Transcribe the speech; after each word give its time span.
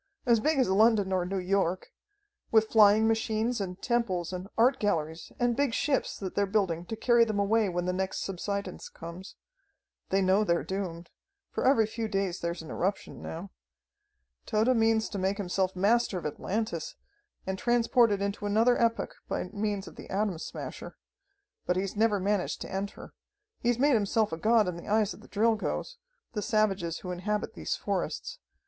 As 0.25 0.39
big 0.39 0.57
as 0.57 0.67
London 0.67 1.13
or 1.13 1.25
New 1.27 1.37
York. 1.37 1.91
With 2.49 2.71
flying 2.71 3.07
machines 3.07 3.61
and 3.61 3.79
temples 3.83 4.33
and 4.33 4.47
art 4.57 4.79
galleries 4.79 5.31
and 5.39 5.55
big 5.55 5.75
ships 5.75 6.17
that 6.17 6.33
they're 6.33 6.47
building 6.47 6.85
to 6.87 6.95
carry 6.95 7.23
them 7.23 7.37
away 7.37 7.69
when 7.69 7.85
the 7.85 7.93
next 7.93 8.21
subsidence 8.23 8.89
comes. 8.89 9.35
They 10.09 10.23
know 10.23 10.43
they're 10.43 10.63
doomed, 10.63 11.11
for 11.51 11.67
every 11.67 11.85
few 11.85 12.07
days 12.07 12.39
there's 12.39 12.63
an 12.63 12.71
eruption 12.71 13.21
now. 13.21 13.51
"Tode 14.47 14.75
means 14.75 15.07
to 15.09 15.19
make 15.19 15.37
himself 15.37 15.75
master 15.75 16.17
of 16.17 16.25
Atlantis, 16.25 16.95
and 17.45 17.59
transport 17.59 18.11
it 18.11 18.23
into 18.23 18.47
another 18.47 18.81
epoch 18.81 19.13
by 19.29 19.49
means 19.53 19.87
of 19.87 19.97
the 19.97 20.09
Atom 20.09 20.39
Smasher. 20.39 20.97
But 21.67 21.75
he's 21.75 21.95
never 21.95 22.19
managed 22.19 22.59
to 22.61 22.71
enter. 22.73 23.13
He's 23.59 23.77
made 23.77 23.93
himself 23.93 24.31
a 24.31 24.37
god 24.37 24.67
in 24.67 24.77
the 24.77 24.87
eyes 24.89 25.13
of 25.13 25.21
the 25.21 25.27
Drilgoes, 25.29 25.97
the 26.33 26.41
savages 26.41 27.01
who 27.01 27.11
inhabit 27.11 27.53
these 27.53 27.75
forests. 27.75 28.39